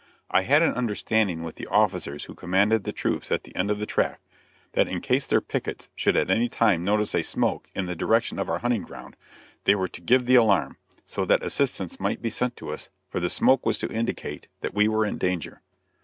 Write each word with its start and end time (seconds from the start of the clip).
I 0.31 0.41
had 0.41 0.63
an 0.63 0.73
understanding 0.73 1.43
with 1.43 1.57
the 1.57 1.67
officers 1.67 2.23
who 2.23 2.33
commanded 2.33 2.85
the 2.85 2.91
troops 2.91 3.31
at 3.31 3.43
the 3.43 3.55
end 3.55 3.69
of 3.69 3.77
the 3.77 3.85
track, 3.85 4.19
that 4.71 4.87
in 4.87 4.99
case 4.99 5.27
their 5.27 5.41
pickets 5.41 5.89
should 5.93 6.17
at 6.17 6.31
any 6.31 6.49
time 6.49 6.83
notice 6.83 7.13
a 7.13 7.21
smoke 7.21 7.69
in 7.75 7.85
the 7.85 7.95
direction 7.95 8.39
of 8.39 8.49
our 8.49 8.57
hunting 8.57 8.81
ground, 8.81 9.15
they 9.65 9.75
were 9.75 9.89
to 9.89 10.01
give 10.01 10.25
the 10.25 10.33
alarm, 10.33 10.77
so 11.05 11.23
that 11.25 11.43
assistance 11.43 11.99
might 11.99 12.19
be 12.19 12.31
sent 12.31 12.55
to 12.57 12.69
us 12.69 12.89
for 13.09 13.19
the 13.19 13.29
smoke 13.29 13.63
was 13.63 13.77
to 13.77 13.91
indicate 13.93 14.47
that 14.61 14.73
we 14.73 14.87
were 14.87 15.05
in 15.05 15.19
danger. 15.19 15.61